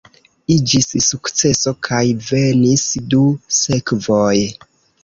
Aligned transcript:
Iĝis 0.53 0.87
sukceso 1.09 1.75
kaj 1.89 2.01
venis 2.31 2.87
du 3.13 3.25
sekvoj. 3.61 4.35